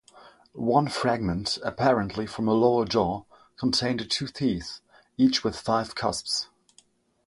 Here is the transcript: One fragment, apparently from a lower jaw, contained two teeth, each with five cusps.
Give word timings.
One 0.55 0.87
fragment, 0.87 1.59
apparently 1.63 2.25
from 2.25 2.47
a 2.47 2.53
lower 2.53 2.85
jaw, 2.85 3.25
contained 3.55 4.09
two 4.09 4.27
teeth, 4.29 4.81
each 5.15 5.43
with 5.43 5.55
five 5.55 5.93
cusps. 5.93 6.47